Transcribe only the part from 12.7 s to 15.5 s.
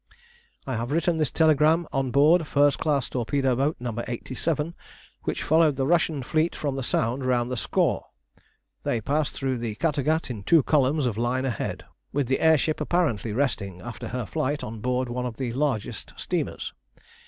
apparently resting after her flight on board one of